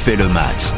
refait 0.00 0.16
le 0.16 0.28
match. 0.28 0.72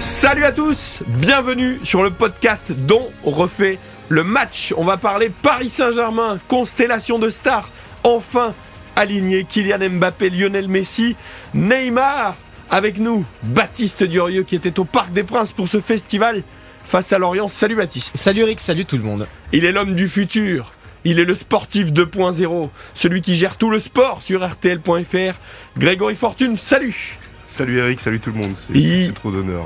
Salut 0.00 0.44
à 0.44 0.52
tous, 0.52 1.02
bienvenue 1.06 1.80
sur 1.82 2.02
le 2.02 2.10
podcast 2.10 2.72
dont 2.72 3.08
on 3.24 3.30
refait 3.30 3.78
le 4.10 4.22
match. 4.22 4.74
On 4.76 4.84
va 4.84 4.98
parler 4.98 5.30
Paris 5.42 5.70
Saint-Germain, 5.70 6.36
constellation 6.46 7.18
de 7.18 7.30
stars, 7.30 7.70
enfin 8.04 8.52
aligné 8.96 9.44
Kylian 9.44 9.88
Mbappé, 9.92 10.28
Lionel 10.28 10.68
Messi, 10.68 11.16
Neymar. 11.54 12.36
Avec 12.70 12.98
nous, 12.98 13.24
Baptiste 13.44 14.04
Durieux 14.04 14.42
qui 14.42 14.56
était 14.56 14.78
au 14.78 14.84
Parc 14.84 15.12
des 15.12 15.22
Princes 15.22 15.52
pour 15.52 15.66
ce 15.66 15.80
festival 15.80 16.42
face 16.84 17.14
à 17.14 17.18
Lorient. 17.18 17.48
Salut 17.48 17.76
Baptiste. 17.76 18.14
Salut 18.14 18.42
Eric, 18.42 18.60
salut 18.60 18.84
tout 18.84 18.98
le 18.98 19.04
monde. 19.04 19.26
Il 19.54 19.64
est 19.64 19.72
l'homme 19.72 19.94
du 19.94 20.06
futur. 20.06 20.72
Il 21.04 21.18
est 21.18 21.24
le 21.24 21.34
sportif 21.34 21.92
2.0, 21.92 22.68
celui 22.94 23.22
qui 23.22 23.36
gère 23.36 23.56
tout 23.56 23.70
le 23.70 23.78
sport 23.78 24.20
sur 24.20 24.46
RTL.fr. 24.46 25.34
Grégory 25.78 26.14
Fortune, 26.14 26.58
salut 26.58 27.18
Salut 27.60 27.76
Eric, 27.78 28.00
salut 28.00 28.20
tout 28.20 28.30
le 28.32 28.38
monde. 28.38 28.54
C'est 28.66 28.78
Il- 28.78 29.06
c'est 29.08 29.12
trop 29.12 29.30
d'honneur. 29.30 29.64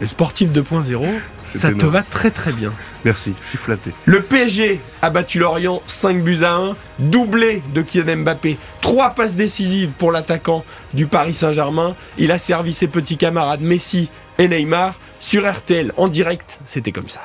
Le 0.00 0.06
sportif 0.08 0.50
2.0, 0.50 1.06
C'est 1.44 1.58
ça 1.58 1.70
te 1.70 1.86
va 1.86 2.02
très 2.02 2.32
très 2.32 2.50
bien. 2.50 2.72
Merci, 3.04 3.34
je 3.44 3.48
suis 3.50 3.58
flatté. 3.58 3.92
Le 4.04 4.20
PSG 4.20 4.80
a 5.00 5.10
battu 5.10 5.38
Lorient 5.38 5.80
5 5.86 6.24
buts 6.24 6.42
à 6.42 6.54
1, 6.54 6.72
doublé 6.98 7.62
de 7.72 7.82
Kylian 7.82 8.16
Mbappé, 8.24 8.58
trois 8.80 9.10
passes 9.10 9.34
décisives 9.34 9.90
pour 9.96 10.10
l'attaquant 10.10 10.64
du 10.92 11.06
Paris 11.06 11.34
Saint-Germain. 11.34 11.94
Il 12.18 12.32
a 12.32 12.40
servi 12.40 12.72
ses 12.72 12.88
petits 12.88 13.16
camarades 13.16 13.60
Messi 13.60 14.08
et 14.40 14.48
Neymar 14.48 14.94
sur 15.20 15.48
RTL 15.48 15.92
en 15.96 16.08
direct. 16.08 16.58
C'était 16.64 16.90
comme 16.90 17.06
ça. 17.06 17.20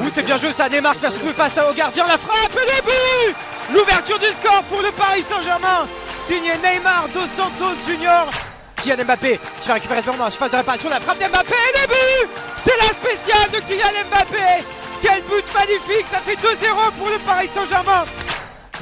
Ouh, 0.00 0.10
c'est 0.12 0.22
bien 0.22 0.36
joué 0.36 0.52
ça, 0.52 0.68
Neymar 0.68 0.92
qui 0.96 1.00
va 1.00 1.10
se 1.10 1.16
trouver 1.16 1.32
face 1.32 1.58
au 1.58 1.74
gardien, 1.74 2.04
la 2.06 2.18
frappe 2.18 2.52
et 2.52 2.56
le 2.76 2.82
but 2.84 3.36
L'ouverture 3.74 4.18
du 4.18 4.26
score 4.26 4.62
pour 4.64 4.82
le 4.82 4.90
Paris 4.92 5.22
Saint-Germain, 5.22 5.88
signé 6.26 6.52
Neymar 6.58 7.08
dos 7.14 7.28
Santos 7.36 7.76
Junior. 7.86 8.28
Kylian 8.82 9.04
Mbappé 9.04 9.38
qui 9.60 9.68
va 9.68 9.74
récupérer 9.74 10.00
ce 10.00 10.06
dans 10.06 10.24
la 10.24 10.30
phase 10.30 10.50
de 10.50 10.56
réparation, 10.56 10.88
la 10.88 11.00
frappe 11.00 11.18
d'Mbappé 11.18 11.54
et 11.54 11.80
le 11.80 11.86
but 11.88 12.30
C'est 12.56 12.76
la 12.76 12.88
spéciale 12.88 13.50
de 13.50 13.58
Kylian 13.66 14.04
Mbappé! 14.10 14.64
Quel 15.00 15.22
but 15.22 15.44
magnifique, 15.54 16.06
ça 16.10 16.18
fait 16.18 16.34
2-0 16.34 16.92
pour 16.98 17.08
le 17.08 17.18
Paris 17.20 17.48
Saint-Germain! 17.52 18.04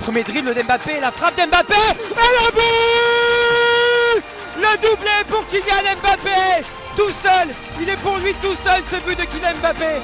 Premier 0.02 0.22
dribble 0.22 0.54
d'Mbappé, 0.54 1.00
la 1.00 1.10
frappe 1.10 1.36
d'Mbappé 1.36 1.74
et 1.74 2.14
le 2.14 2.52
but! 2.52 4.24
Le 4.56 4.88
doublé 4.88 5.24
pour 5.28 5.46
Kylian 5.46 5.96
Mbappé! 6.02 6.64
Tout 6.96 7.12
seul, 7.22 7.48
il 7.80 7.88
est 7.88 7.96
pour 7.96 8.16
lui 8.18 8.34
tout 8.34 8.56
seul 8.62 8.82
ce 8.90 8.96
but 9.06 9.18
de 9.18 9.24
Kylian 9.24 9.54
Mbappé. 9.60 10.00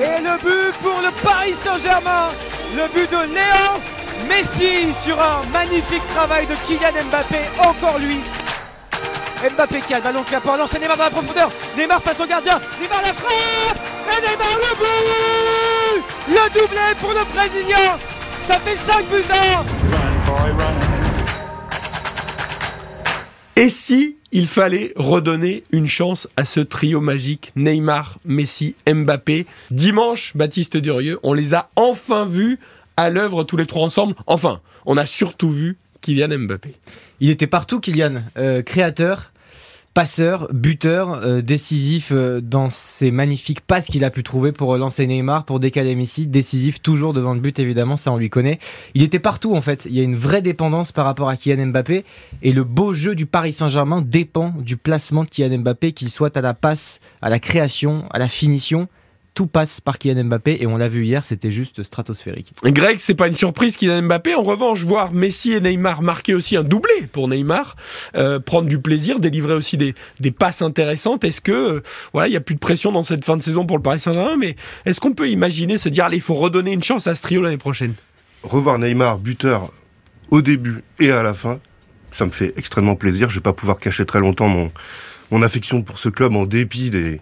Et 0.00 0.20
le 0.22 0.36
but 0.38 0.76
pour 0.82 1.00
le 1.00 1.10
Paris 1.22 1.54
Saint-Germain, 1.62 2.28
le 2.74 2.88
but 2.88 3.10
de 3.10 3.34
Léo 3.34 3.99
Messi 4.28 4.92
sur 5.04 5.20
un 5.20 5.40
magnifique 5.52 6.06
travail 6.08 6.46
de 6.46 6.54
Kylian 6.66 7.04
Mbappé, 7.10 7.38
encore 7.58 7.98
lui. 7.98 8.18
Mbappé 9.54 9.80
qui 9.80 9.94
a 9.94 9.98
le 9.98 10.02
ballon 10.04 10.22
qui 10.22 10.32
va 10.32 10.40
pouvoir 10.40 10.58
lancer 10.58 10.78
Neymar 10.78 10.96
dans 10.96 11.04
la 11.04 11.10
profondeur. 11.10 11.50
Neymar 11.76 12.02
face 12.02 12.20
au 12.20 12.26
gardien, 12.26 12.60
Neymar 12.80 13.02
la 13.02 13.12
frappe 13.12 13.78
et 14.06 14.20
Neymar 14.20 14.56
le 14.56 14.76
but 14.78 16.04
Le 16.28 16.60
doublé 16.60 16.94
pour 17.00 17.10
le 17.10 17.24
Brésilien, 17.34 17.96
ça 18.46 18.58
fait 18.60 18.76
5 18.76 19.06
buts 19.06 19.24
à 19.30 19.60
1. 19.60 19.64
Et 23.56 23.68
si 23.68 24.16
il 24.32 24.46
fallait 24.46 24.92
redonner 24.96 25.64
une 25.70 25.88
chance 25.88 26.28
à 26.36 26.44
ce 26.44 26.60
trio 26.60 27.00
magique 27.00 27.52
Neymar, 27.56 28.18
Messi, 28.24 28.74
Mbappé? 28.86 29.46
Dimanche, 29.70 30.32
Baptiste 30.34 30.76
Durieux, 30.76 31.18
on 31.22 31.32
les 31.32 31.52
a 31.52 31.68
enfin 31.76 32.24
vus 32.24 32.58
à 33.00 33.10
l'œuvre 33.10 33.44
tous 33.44 33.56
les 33.56 33.66
trois 33.66 33.84
ensemble. 33.84 34.14
Enfin, 34.26 34.60
on 34.86 34.96
a 34.96 35.06
surtout 35.06 35.50
vu 35.50 35.78
Kylian 36.00 36.38
Mbappé. 36.38 36.74
Il 37.20 37.30
était 37.30 37.46
partout, 37.46 37.80
Kylian. 37.80 38.22
Euh, 38.36 38.62
créateur, 38.62 39.32
passeur, 39.94 40.48
buteur, 40.52 41.14
euh, 41.14 41.40
décisif 41.40 42.12
euh, 42.12 42.40
dans 42.40 42.70
ses 42.70 43.10
magnifiques 43.10 43.62
passes 43.62 43.86
qu'il 43.86 44.04
a 44.04 44.10
pu 44.10 44.22
trouver 44.22 44.52
pour 44.52 44.76
lancer 44.76 45.06
Neymar, 45.06 45.44
pour 45.44 45.60
décaler 45.60 45.94
Messi. 45.94 46.26
Décisif 46.26 46.82
toujours 46.82 47.12
devant 47.12 47.34
le 47.34 47.40
but, 47.40 47.58
évidemment, 47.58 47.96
ça 47.96 48.12
on 48.12 48.18
lui 48.18 48.30
connaît. 48.30 48.58
Il 48.94 49.02
était 49.02 49.18
partout, 49.18 49.54
en 49.54 49.62
fait. 49.62 49.86
Il 49.86 49.94
y 49.94 50.00
a 50.00 50.04
une 50.04 50.16
vraie 50.16 50.42
dépendance 50.42 50.92
par 50.92 51.06
rapport 51.06 51.28
à 51.28 51.36
Kylian 51.36 51.68
Mbappé. 51.68 52.04
Et 52.42 52.52
le 52.52 52.64
beau 52.64 52.92
jeu 52.92 53.14
du 53.14 53.26
Paris 53.26 53.52
Saint-Germain 53.52 54.02
dépend 54.06 54.54
du 54.58 54.76
placement 54.76 55.24
de 55.24 55.30
Kylian 55.30 55.58
Mbappé, 55.58 55.92
qu'il 55.92 56.10
soit 56.10 56.36
à 56.36 56.40
la 56.42 56.54
passe, 56.54 57.00
à 57.22 57.30
la 57.30 57.38
création, 57.38 58.04
à 58.10 58.18
la 58.18 58.28
finition. 58.28 58.88
Tout 59.32 59.46
passe 59.46 59.80
par 59.80 59.98
Kylian 59.98 60.24
Mbappé 60.24 60.58
et 60.60 60.66
on 60.66 60.76
l'a 60.76 60.88
vu 60.88 61.04
hier, 61.04 61.22
c'était 61.22 61.52
juste 61.52 61.82
stratosphérique. 61.82 62.52
Greg, 62.64 62.98
c'est 62.98 63.14
pas 63.14 63.28
une 63.28 63.36
surprise 63.36 63.76
Kylian 63.76 64.02
Mbappé. 64.02 64.34
En 64.34 64.42
revanche, 64.42 64.82
voir 64.84 65.12
Messi 65.12 65.52
et 65.52 65.60
Neymar 65.60 66.02
marquer 66.02 66.34
aussi 66.34 66.56
un 66.56 66.64
doublé 66.64 67.06
pour 67.12 67.28
Neymar, 67.28 67.76
euh, 68.16 68.40
prendre 68.40 68.68
du 68.68 68.80
plaisir, 68.80 69.20
délivrer 69.20 69.54
aussi 69.54 69.76
des, 69.76 69.94
des 70.18 70.32
passes 70.32 70.62
intéressantes. 70.62 71.22
Est-ce 71.24 71.40
que 71.40 71.52
euh, 71.52 71.82
voilà, 72.12 72.28
il 72.28 72.32
y 72.32 72.36
a 72.36 72.40
plus 72.40 72.56
de 72.56 72.60
pression 72.60 72.90
dans 72.90 73.04
cette 73.04 73.24
fin 73.24 73.36
de 73.36 73.42
saison 73.42 73.66
pour 73.66 73.76
le 73.76 73.82
Paris 73.82 74.00
Saint-Germain, 74.00 74.36
mais 74.36 74.56
est-ce 74.84 75.00
qu'on 75.00 75.12
peut 75.12 75.28
imaginer 75.28 75.78
se 75.78 75.88
dire 75.88 76.06
allez, 76.06 76.16
il 76.16 76.22
faut 76.22 76.34
redonner 76.34 76.72
une 76.72 76.82
chance 76.82 77.06
à 77.06 77.14
ce 77.14 77.22
trio 77.22 77.40
l'année 77.40 77.56
prochaine? 77.56 77.94
Revoir 78.42 78.78
Neymar 78.78 79.18
buteur 79.18 79.72
au 80.30 80.42
début 80.42 80.82
et 80.98 81.10
à 81.12 81.22
la 81.22 81.34
fin, 81.34 81.60
ça 82.12 82.26
me 82.26 82.30
fait 82.30 82.52
extrêmement 82.56 82.96
plaisir. 82.96 83.30
Je 83.30 83.36
vais 83.36 83.42
pas 83.42 83.52
pouvoir 83.52 83.78
cacher 83.78 84.04
très 84.04 84.18
longtemps 84.18 84.48
mon, 84.48 84.72
mon 85.30 85.42
affection 85.42 85.82
pour 85.82 85.98
ce 85.98 86.08
club 86.08 86.34
en 86.34 86.46
dépit 86.46 86.90
des, 86.90 87.20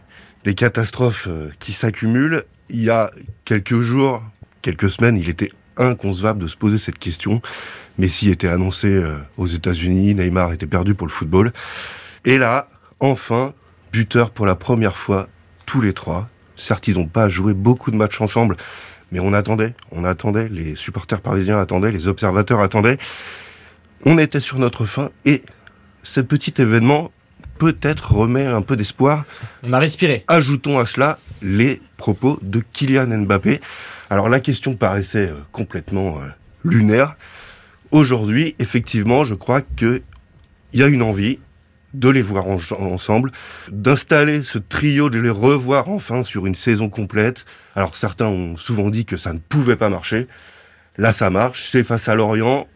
des 0.49 0.55
catastrophes 0.55 1.27
euh, 1.29 1.51
qui 1.61 1.75
s'accumulent. 1.75 2.45
Il 2.71 2.83
y 2.83 2.89
a 2.89 3.11
quelques 3.45 3.83
jours, 3.83 4.23
quelques 4.63 4.89
semaines, 4.89 5.19
il 5.19 5.29
était 5.29 5.51
inconcevable 5.77 6.41
de 6.41 6.49
se 6.49 6.57
poser 6.57 6.79
cette 6.79 6.99
question. 6.99 7.43
Messi 7.99 8.31
était 8.31 8.49
annoncé 8.49 8.89
euh, 8.89 9.19
aux 9.37 9.47
États-Unis, 9.47 10.15
Neymar 10.15 10.55
était 10.55 10.67
perdu 10.67 10.95
pour 10.95 11.07
le 11.07 11.13
football. 11.13 11.53
Et 12.25 12.39
là, 12.39 12.71
enfin, 12.99 13.53
buteur 13.93 14.31
pour 14.31 14.47
la 14.47 14.55
première 14.55 14.97
fois, 14.97 15.29
tous 15.67 15.83
les 15.83 15.93
trois. 15.93 16.31
Certes, 16.57 16.89
ils 16.89 16.97
n'ont 16.97 17.09
pas 17.09 17.29
joué 17.29 17.53
beaucoup 17.53 17.91
de 17.91 17.97
matchs 17.97 18.23
ensemble, 18.23 18.57
mais 19.13 19.21
on 19.21 19.35
attendait, 19.35 19.75
on 19.93 20.03
attendait, 20.03 20.49
les 20.49 20.77
supporters 20.77 21.21
parisiens 21.21 21.61
attendaient, 21.61 21.93
les 21.93 22.09
observateurs 22.09 22.61
attendaient. 22.61 22.97
On 24.07 24.17
était 24.17 24.41
sur 24.41 24.59
notre 24.59 24.87
fin 24.87 25.11
et 25.27 25.43
ce 26.03 26.23
petit 26.23 26.55
événement 26.57 27.13
peut-être 27.59 28.13
remet 28.15 28.47
un 28.47 28.63
peu 28.63 28.77
d'espoir. 28.77 29.25
On 29.63 29.73
a 29.73 29.79
respiré. 29.79 30.25
Ajoutons 30.29 30.79
à 30.79 30.87
cela 30.87 31.19
les 31.43 31.81
propos 31.97 32.39
de 32.43 32.63
Kylian 32.73 33.07
Mbappé. 33.25 33.61
Alors 34.11 34.29
la 34.29 34.41
question 34.41 34.75
paraissait 34.75 35.29
euh, 35.31 35.37
complètement 35.53 36.19
euh, 36.19 36.29
lunaire. 36.65 37.17
Aujourd'hui, 37.91 38.55
effectivement, 38.59 39.25
je 39.25 39.35
crois 39.35 39.61
qu'il 39.63 40.03
y 40.75 40.83
a 40.83 40.87
une 40.87 41.03
envie 41.03 41.39
de 41.95 42.09
les 42.11 42.21
voir 42.23 42.47
en- 42.47 42.59
ensemble, 42.81 43.33
d'installer 43.71 44.43
ce 44.43 44.59
trio, 44.59 45.09
de 45.11 45.19
les 45.19 45.31
revoir 45.31 45.89
enfin 45.89 46.23
sur 46.25 46.47
une 46.47 46.55
saison 46.55 46.91
complète. 46.91 47.45
Alors 47.75 47.97
certains 47.97 48.27
ont 48.27 48.57
souvent 48.57 48.91
dit 48.91 49.05
que 49.07 49.17
ça 49.17 49.33
ne 49.33 49.39
pouvait 49.39 49.77
pas 49.77 49.89
marcher. 49.89 50.27
Là, 50.99 51.13
ça 51.13 51.31
marche. 51.31 51.69
C'est 51.71 51.85
face 51.85 52.09
à 52.09 52.15
Lorient. 52.15 52.67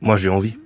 Moi, 0.00 0.16
j'ai 0.16 0.30
envie. 0.30 0.56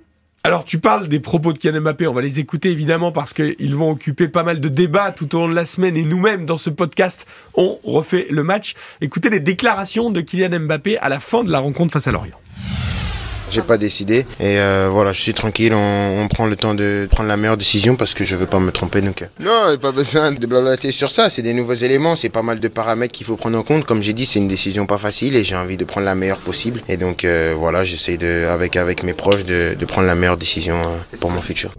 Alors 0.45 0.63
tu 0.63 0.77
parles 0.77 1.07
des 1.07 1.19
propos 1.19 1.53
de 1.53 1.57
Kylian 1.57 1.81
Mbappé, 1.81 2.05
on 2.05 2.13
va 2.13 2.21
les 2.21 2.39
écouter 2.39 2.69
évidemment 2.69 3.11
parce 3.11 3.33
qu'ils 3.33 3.75
vont 3.75 3.89
occuper 3.89 4.27
pas 4.27 4.43
mal 4.43 4.61
de 4.61 4.69
débats 4.69 5.11
tout 5.11 5.35
au 5.35 5.39
long 5.39 5.49
de 5.49 5.55
la 5.55 5.65
semaine 5.65 5.97
et 5.97 6.03
nous-mêmes 6.03 6.45
dans 6.45 6.59
ce 6.59 6.69
podcast, 6.69 7.25
on 7.55 7.79
refait 7.83 8.27
le 8.29 8.43
match. 8.43 8.75
Écoutez 9.01 9.31
les 9.31 9.39
déclarations 9.39 10.11
de 10.11 10.21
Kylian 10.21 10.59
Mbappé 10.59 10.99
à 10.99 11.09
la 11.09 11.19
fin 11.19 11.43
de 11.43 11.51
la 11.51 11.57
rencontre 11.57 11.93
face 11.93 12.05
à 12.05 12.11
Lorient. 12.11 12.37
J'ai 13.51 13.61
pas 13.61 13.77
décidé 13.77 14.25
et 14.39 14.57
euh, 14.59 14.89
voilà, 14.91 15.13
je 15.13 15.21
suis 15.21 15.33
tranquille. 15.33 15.73
On, 15.73 16.23
on 16.23 16.27
prend 16.27 16.45
le 16.47 16.55
temps 16.55 16.73
de 16.73 17.07
prendre 17.09 17.29
la 17.29 17.37
meilleure 17.37 17.57
décision 17.57 17.95
parce 17.95 18.13
que 18.13 18.23
je 18.25 18.35
veux 18.35 18.47
pas 18.47 18.59
me 18.59 18.71
tromper. 18.71 19.01
Donc 19.01 19.21
euh. 19.21 19.25
non, 19.39 19.69
y 19.71 19.75
a 19.75 19.77
pas 19.77 19.91
besoin 19.91 20.31
de 20.31 20.45
blablater 20.45 20.91
sur 20.91 21.11
ça. 21.11 21.29
C'est 21.29 21.41
des 21.43 21.53
nouveaux 21.53 21.73
éléments, 21.75 22.15
c'est 22.15 22.29
pas 22.29 22.41
mal 22.41 22.59
de 22.59 22.67
paramètres 22.67 23.13
qu'il 23.13 23.25
faut 23.25 23.35
prendre 23.37 23.57
en 23.57 23.63
compte. 23.63 23.85
Comme 23.85 24.01
j'ai 24.01 24.13
dit, 24.13 24.25
c'est 24.25 24.39
une 24.39 24.47
décision 24.47 24.85
pas 24.87 24.97
facile 24.97 25.35
et 25.35 25.43
j'ai 25.43 25.55
envie 25.55 25.77
de 25.77 25.85
prendre 25.85 26.05
la 26.05 26.15
meilleure 26.15 26.39
possible. 26.39 26.81
Et 26.89 26.97
donc 26.97 27.23
euh, 27.23 27.53
voilà, 27.57 27.83
j'essaye 27.83 28.17
de 28.17 28.47
avec 28.49 28.75
avec 28.75 29.03
mes 29.03 29.13
proches 29.13 29.45
de, 29.45 29.75
de 29.79 29.85
prendre 29.85 30.07
la 30.07 30.15
meilleure 30.15 30.37
décision 30.37 30.77
euh, 30.77 31.17
pour 31.19 31.29
mon 31.29 31.41
futur. 31.41 31.71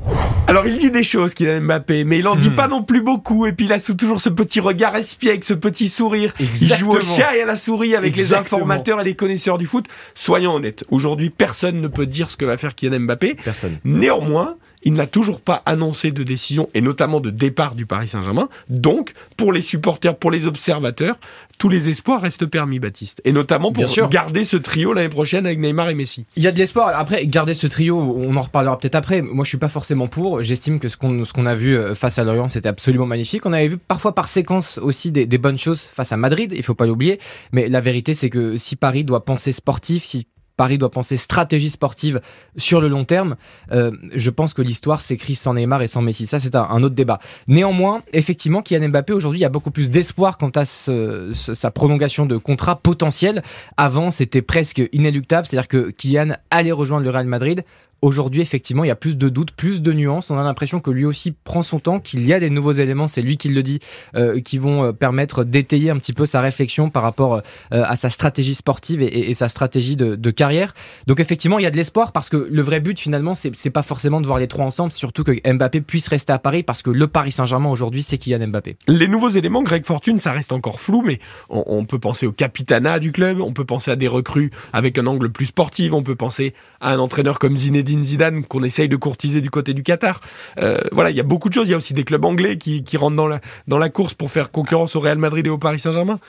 Alors 0.46 0.66
il 0.68 0.78
dit 0.78 0.92
des 0.92 1.02
choses 1.04 1.34
Kylian 1.34 1.62
Mbappé, 1.62 2.04
mais 2.04 2.20
il 2.20 2.28
en 2.28 2.36
dit 2.36 2.50
pas 2.50 2.68
non 2.68 2.84
plus 2.84 3.02
beaucoup 3.02 3.44
et 3.46 3.52
puis 3.52 3.66
il 3.66 3.72
a 3.72 3.80
sous- 3.80 3.94
toujours 3.94 4.20
ce 4.20 4.28
petit 4.28 4.60
regard 4.60 4.94
espiègle, 4.96 5.42
ce 5.42 5.54
petit 5.54 5.88
sourire. 5.88 6.32
Il 6.38 6.46
joue 6.46 6.90
au 6.92 6.96
Exactement. 6.98 7.16
chat 7.16 7.36
et 7.36 7.42
à 7.42 7.46
la 7.46 7.56
souris 7.56 7.96
avec 7.96 8.14
les 8.16 8.22
Exactement. 8.22 8.58
informateurs 8.60 9.00
et 9.00 9.04
les 9.04 9.16
connaisseurs 9.16 9.58
du 9.58 9.66
foot. 9.66 9.86
Soyons 10.14 10.52
honnêtes, 10.54 10.84
aujourd'hui 10.90 11.30
personne 11.30 11.55
ne 11.64 11.88
peut 11.88 12.06
dire 12.06 12.30
ce 12.30 12.36
que 12.36 12.44
va 12.44 12.56
faire 12.56 12.74
Kylian 12.74 13.00
Mbappé. 13.00 13.36
Personne. 13.44 13.78
Néanmoins, 13.84 14.56
il 14.82 14.92
n'a 14.92 15.06
toujours 15.06 15.40
pas 15.40 15.62
annoncé 15.66 16.12
de 16.12 16.22
décision 16.22 16.68
et 16.74 16.80
notamment 16.80 17.18
de 17.20 17.30
départ 17.30 17.74
du 17.74 17.86
Paris 17.86 18.06
Saint-Germain. 18.08 18.48
Donc, 18.68 19.14
pour 19.36 19.52
les 19.52 19.62
supporters, 19.62 20.16
pour 20.16 20.30
les 20.30 20.46
observateurs, 20.46 21.18
tous 21.58 21.68
les 21.68 21.88
espoirs 21.88 22.20
restent 22.20 22.46
permis, 22.46 22.78
Baptiste. 22.78 23.20
Et 23.24 23.32
notamment 23.32 23.72
pour 23.72 23.82
Bien 23.84 23.88
sûr. 23.88 24.08
garder 24.10 24.44
ce 24.44 24.56
trio 24.58 24.92
l'année 24.92 25.08
prochaine 25.08 25.46
avec 25.46 25.58
Neymar 25.58 25.88
et 25.88 25.94
Messi. 25.94 26.26
Il 26.36 26.42
y 26.42 26.46
a 26.46 26.52
de 26.52 26.58
l'espoir. 26.58 26.92
Après, 26.94 27.26
garder 27.26 27.54
ce 27.54 27.66
trio, 27.66 27.98
on 27.98 28.36
en 28.36 28.42
reparlera 28.42 28.78
peut-être 28.78 28.94
après. 28.94 29.22
Moi, 29.22 29.44
je 29.44 29.48
suis 29.48 29.58
pas 29.58 29.68
forcément 29.68 30.06
pour. 30.06 30.42
J'estime 30.42 30.78
que 30.78 30.88
ce 30.88 30.96
qu'on 30.96 31.24
ce 31.24 31.32
qu'on 31.32 31.46
a 31.46 31.54
vu 31.54 31.76
euh, 31.76 31.94
face 31.94 32.18
à 32.18 32.24
Lorient, 32.24 32.48
c'était 32.48 32.68
absolument 32.68 33.06
magnifique. 33.06 33.44
On 33.46 33.52
avait 33.54 33.68
vu 33.68 33.78
parfois 33.78 34.14
par 34.14 34.28
séquence 34.28 34.78
aussi 34.78 35.10
des, 35.10 35.24
des 35.26 35.38
bonnes 35.38 35.58
choses 35.58 35.80
face 35.80 36.12
à 36.12 36.16
Madrid. 36.18 36.52
Il 36.54 36.62
faut 36.62 36.74
pas 36.74 36.86
l'oublier. 36.86 37.18
Mais 37.52 37.68
la 37.68 37.80
vérité, 37.80 38.14
c'est 38.14 38.30
que 38.30 38.56
si 38.58 38.76
Paris 38.76 39.02
doit 39.04 39.24
penser 39.24 39.52
sportif, 39.52 40.04
si 40.04 40.26
Paris 40.56 40.78
doit 40.78 40.90
penser 40.90 41.16
stratégie 41.16 41.70
sportive 41.70 42.20
sur 42.56 42.80
le 42.80 42.88
long 42.88 43.04
terme. 43.04 43.36
Euh, 43.72 43.90
je 44.14 44.30
pense 44.30 44.54
que 44.54 44.62
l'histoire 44.62 45.00
s'écrit 45.00 45.34
sans 45.34 45.54
Neymar 45.54 45.82
et 45.82 45.86
sans 45.86 46.02
Messi. 46.02 46.26
Ça, 46.26 46.40
c'est 46.40 46.54
un, 46.54 46.82
autre 46.82 46.94
débat. 46.94 47.18
Néanmoins, 47.46 48.02
effectivement, 48.12 48.62
Kylian 48.62 48.88
Mbappé, 48.88 49.12
aujourd'hui, 49.12 49.40
il 49.40 49.42
y 49.42 49.46
a 49.46 49.50
beaucoup 49.50 49.70
plus 49.70 49.90
d'espoir 49.90 50.38
quant 50.38 50.50
à 50.54 50.64
sa 50.64 51.70
prolongation 51.70 52.26
de 52.26 52.36
contrat 52.36 52.76
potentiel. 52.76 53.42
Avant, 53.76 54.10
c'était 54.10 54.42
presque 54.42 54.82
inéluctable. 54.92 55.46
C'est-à-dire 55.46 55.68
que 55.68 55.90
Kylian 55.90 56.36
allait 56.50 56.72
rejoindre 56.72 57.04
le 57.04 57.10
Real 57.10 57.26
Madrid. 57.26 57.64
Aujourd'hui, 58.02 58.42
effectivement, 58.42 58.84
il 58.84 58.88
y 58.88 58.90
a 58.90 58.96
plus 58.96 59.16
de 59.16 59.30
doutes, 59.30 59.52
plus 59.52 59.80
de 59.80 59.92
nuances. 59.92 60.30
On 60.30 60.38
a 60.38 60.44
l'impression 60.44 60.80
que 60.80 60.90
lui 60.90 61.06
aussi 61.06 61.32
prend 61.32 61.62
son 61.62 61.80
temps, 61.80 61.98
qu'il 61.98 62.26
y 62.26 62.34
a 62.34 62.40
des 62.40 62.50
nouveaux 62.50 62.72
éléments, 62.72 63.06
c'est 63.06 63.22
lui 63.22 63.38
qui 63.38 63.48
le 63.48 63.62
dit, 63.62 63.80
euh, 64.14 64.40
qui 64.40 64.58
vont 64.58 64.84
euh, 64.84 64.92
permettre 64.92 65.44
d'étayer 65.44 65.88
un 65.88 65.96
petit 65.96 66.12
peu 66.12 66.26
sa 66.26 66.42
réflexion 66.42 66.90
par 66.90 67.02
rapport 67.02 67.36
euh, 67.36 67.40
à 67.70 67.96
sa 67.96 68.10
stratégie 68.10 68.54
sportive 68.54 69.00
et, 69.00 69.32
sa 69.32 69.48
stratégie 69.48 69.96
de, 69.96 70.30
carrière. 70.30 70.74
Donc 71.06 71.20
effectivement, 71.20 71.58
il 71.58 71.62
y 71.62 71.66
a 71.66 71.70
de 71.70 71.76
l'espoir 71.76 72.12
parce 72.12 72.28
que 72.28 72.36
le 72.36 72.62
vrai 72.62 72.80
but 72.80 72.98
finalement, 72.98 73.34
c'est 73.34 73.70
pas 73.70 73.82
forcément 73.82 74.20
de 74.20 74.26
voir 74.26 74.38
les 74.38 74.48
trois 74.48 74.66
ensemble, 74.66 74.92
surtout 74.92 75.24
que 75.24 75.32
Mbappé 75.50 75.80
puisse 75.80 76.08
rester 76.08 76.32
à 76.32 76.38
Paris 76.38 76.62
parce 76.62 76.82
que 76.82 76.90
le 76.90 77.06
Paris 77.06 77.32
Saint-Germain 77.32 77.70
aujourd'hui, 77.70 78.02
c'est 78.02 78.18
Kylian 78.18 78.48
Mbappé. 78.48 78.76
Les 78.88 79.08
nouveaux 79.08 79.30
éléments, 79.30 79.62
Greg 79.62 79.84
Fortune, 79.86 80.18
ça 80.18 80.32
reste 80.32 80.52
encore 80.52 80.80
flou, 80.80 81.02
mais 81.02 81.20
on, 81.48 81.84
peut 81.86 81.98
penser 81.98 82.26
au 82.26 82.32
capitanat 82.32 82.98
du 82.98 83.12
club, 83.12 83.40
on 83.40 83.52
peut 83.52 83.64
penser 83.64 83.90
à 83.90 83.96
des 83.96 84.08
recrues 84.08 84.50
avec 84.72 84.98
un 84.98 85.06
angle 85.06 85.30
plus 85.30 85.46
sportif, 85.46 85.92
on 85.92 86.02
peut 86.02 86.16
penser 86.16 86.52
à 86.80 86.92
un 86.92 86.98
entraîneur 86.98 87.38
comme 87.38 87.56
Zinedine 87.56 87.85
Zidane 87.86 88.44
qu'on 88.44 88.62
essaye 88.62 88.88
de 88.88 88.96
courtiser 88.96 89.40
du 89.40 89.50
côté 89.50 89.74
du 89.74 89.82
Qatar. 89.82 90.20
Euh, 90.58 90.78
voilà, 90.92 91.10
il 91.10 91.16
y 91.16 91.20
a 91.20 91.24
beaucoup 91.24 91.48
de 91.48 91.54
choses. 91.54 91.68
Il 91.68 91.72
y 91.72 91.74
a 91.74 91.76
aussi 91.76 91.94
des 91.94 92.04
clubs 92.04 92.24
anglais 92.24 92.58
qui, 92.58 92.96
rentrent 92.96 93.16
dans 93.16 93.26
la, 93.26 93.40
dans 93.68 93.78
la 93.78 93.88
course 93.88 94.14
pour 94.14 94.30
faire 94.30 94.50
concurrence 94.50 94.96
au 94.96 95.00
Real 95.00 95.18
Madrid 95.18 95.46
et 95.46 95.50
au 95.50 95.58
Paris 95.58 95.78
Saint-Germain. 95.78 96.20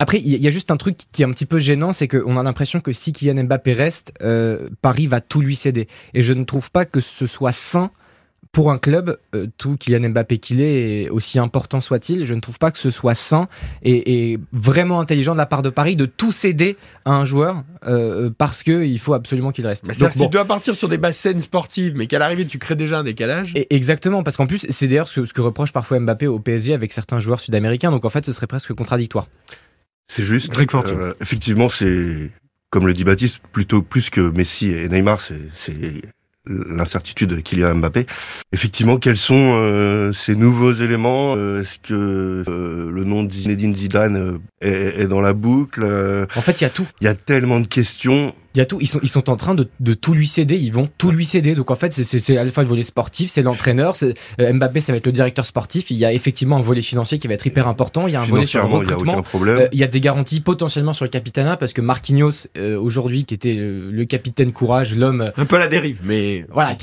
Après, 0.00 0.18
il 0.18 0.42
y 0.42 0.48
a 0.48 0.50
juste 0.50 0.70
un 0.70 0.76
truc 0.76 0.98
qui 1.12 1.22
est 1.22 1.24
un 1.24 1.30
petit 1.30 1.46
peu 1.46 1.60
gênant, 1.60 1.92
c'est 1.92 2.08
qu'on 2.08 2.36
a 2.36 2.42
l'impression 2.42 2.80
que 2.80 2.92
si 2.92 3.12
Kylian 3.12 3.44
Mbappé 3.44 3.72
reste, 3.72 4.12
euh, 4.22 4.68
Paris 4.82 5.06
va 5.06 5.20
tout 5.20 5.40
lui 5.40 5.54
céder. 5.54 5.86
Et 6.14 6.22
je 6.22 6.32
ne 6.32 6.44
trouve 6.44 6.70
pas 6.70 6.84
que 6.84 7.00
ce 7.00 7.26
soit 7.26 7.52
sain 7.52 7.90
pour 8.54 8.70
un 8.70 8.78
club, 8.78 9.18
euh, 9.34 9.48
tout 9.58 9.76
Kylian 9.76 10.10
Mbappé 10.10 10.38
qu'il 10.38 10.60
est, 10.60 11.10
aussi 11.10 11.40
important 11.40 11.80
soit-il, 11.80 12.24
je 12.24 12.32
ne 12.32 12.40
trouve 12.40 12.58
pas 12.58 12.70
que 12.70 12.78
ce 12.78 12.88
soit 12.88 13.14
sain 13.14 13.48
et, 13.82 14.38
vraiment 14.52 15.00
intelligent 15.00 15.32
de 15.32 15.38
la 15.38 15.46
part 15.46 15.62
de 15.62 15.70
Paris 15.70 15.96
de 15.96 16.06
tout 16.06 16.32
céder 16.32 16.76
à 17.04 17.10
un 17.10 17.24
joueur 17.24 17.64
euh, 17.86 18.30
parce 18.38 18.62
qu'il 18.62 18.98
faut 19.00 19.12
absolument 19.12 19.50
qu'il 19.50 19.66
reste. 19.66 19.86
Donc, 19.98 20.12
si 20.12 20.20
tu 20.20 20.28
dois 20.28 20.44
partir 20.44 20.74
sur 20.74 20.88
des 20.88 20.98
bases 20.98 21.16
saines 21.16 21.40
sportives, 21.40 21.94
mais 21.96 22.06
qu'à 22.06 22.20
l'arrivée 22.20 22.46
tu 22.46 22.58
crées 22.58 22.76
déjà 22.76 23.00
un 23.00 23.04
décalage. 23.04 23.52
Et 23.56 23.74
exactement, 23.74 24.22
parce 24.22 24.36
qu'en 24.36 24.46
plus, 24.46 24.64
c'est 24.68 24.86
d'ailleurs 24.86 25.08
ce, 25.08 25.20
que 25.20 25.40
reproche 25.40 25.72
parfois 25.72 25.98
Mbappé 25.98 26.28
au 26.28 26.38
PSG 26.38 26.72
avec 26.74 26.92
certains 26.92 27.18
joueurs 27.18 27.40
sud-américains, 27.40 27.90
donc 27.90 28.04
en 28.04 28.10
fait 28.10 28.24
ce 28.24 28.32
serait 28.32 28.46
presque 28.46 28.72
contradictoire. 28.72 29.26
C'est 30.06 30.22
juste. 30.22 30.52
Euh, 30.56 31.14
effectivement, 31.20 31.68
c'est 31.68 32.30
comme 32.70 32.86
le 32.86 32.94
dit 32.94 33.04
Baptiste, 33.04 33.40
plutôt 33.52 33.82
plus 33.82 34.10
que 34.10 34.20
Messi 34.20 34.68
et 34.68 34.88
Neymar, 34.88 35.20
c'est 35.20 36.02
l'incertitude 36.46 37.42
qu'il 37.42 37.60
y 37.60 37.64
a 37.64 37.70
à 37.70 37.74
Mbappé. 37.74 38.06
Effectivement, 38.52 38.98
quels 38.98 39.16
sont 39.16 39.52
euh, 39.54 40.12
ces 40.12 40.34
nouveaux 40.34 40.72
éléments 40.72 41.34
euh, 41.36 41.62
Est-ce 41.62 41.78
que 41.78 42.44
euh, 42.48 42.90
le 42.90 43.04
nom 43.04 43.24
de 43.24 43.32
Zinedine 43.32 43.74
Zidane 43.74 44.40
est, 44.60 45.00
est, 45.00 45.06
dans 45.06 45.20
la 45.20 45.32
boucle 45.32 45.84
En 46.36 46.40
fait, 46.40 46.60
il 46.60 46.64
y 46.64 46.66
a 46.66 46.70
tout. 46.70 46.86
Il 47.00 47.04
y 47.04 47.08
a 47.08 47.14
tellement 47.14 47.60
de 47.60 47.66
questions. 47.66 48.34
Il 48.54 48.58
y 48.58 48.60
a 48.60 48.66
tout. 48.66 48.78
Ils 48.80 48.86
sont, 48.86 49.00
ils 49.02 49.08
sont 49.08 49.30
en 49.30 49.36
train 49.36 49.54
de, 49.54 49.68
de 49.80 49.94
tout 49.94 50.14
lui 50.14 50.28
céder. 50.28 50.56
Ils 50.56 50.72
vont 50.72 50.88
tout 50.98 51.10
lui 51.10 51.24
céder. 51.24 51.54
Donc 51.54 51.70
en 51.70 51.76
fait, 51.76 51.92
c'est 51.92 52.36
à 52.36 52.44
la 52.44 52.50
fois 52.50 52.62
le 52.62 52.68
volet 52.68 52.84
sportif, 52.84 53.30
c'est 53.30 53.42
l'entraîneur. 53.42 53.94
Mbappé, 54.38 54.80
ça 54.80 54.92
va 54.92 54.98
être 54.98 55.06
le 55.06 55.12
directeur 55.12 55.46
sportif. 55.46 55.90
Il 55.90 55.96
y 55.96 56.04
a 56.04 56.12
effectivement 56.12 56.56
un 56.56 56.62
volet 56.62 56.82
financier 56.82 57.18
qui 57.18 57.26
va 57.26 57.34
être 57.34 57.46
hyper 57.46 57.68
important. 57.68 58.06
Il 58.06 58.12
y 58.12 58.16
a 58.16 58.20
un 58.22 58.26
volet 58.26 58.46
sur 58.46 58.60
le 58.60 58.72
recrutement. 58.72 59.24
Il 59.34 59.46
y, 59.46 59.50
a 59.50 59.68
il 59.72 59.78
y 59.78 59.84
a 59.84 59.86
des 59.86 60.00
garanties 60.00 60.40
potentiellement 60.40 60.92
sur 60.92 61.04
le 61.04 61.10
capitana 61.10 61.56
parce 61.56 61.72
que 61.72 61.80
Marquinhos, 61.80 62.48
aujourd'hui, 62.78 63.24
qui 63.24 63.34
était 63.34 63.54
le 63.54 64.04
capitaine 64.04 64.52
courage, 64.52 64.94
l'homme. 64.94 65.32
Un 65.36 65.44
peu 65.44 65.56
à 65.56 65.60
la 65.60 65.68
dérive, 65.68 66.00
mais 66.04 66.46
voilà, 66.50 66.76